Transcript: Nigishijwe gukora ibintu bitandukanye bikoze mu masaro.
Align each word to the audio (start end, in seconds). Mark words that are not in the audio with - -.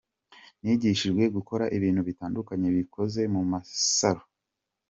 Nigishijwe 0.63 1.23
gukora 1.35 1.65
ibintu 1.77 2.01
bitandukanye 2.09 2.67
bikoze 2.77 3.21
mu 3.33 3.41
masaro. 3.51 4.21